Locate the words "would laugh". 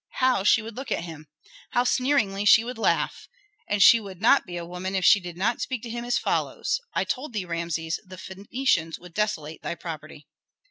2.63-3.27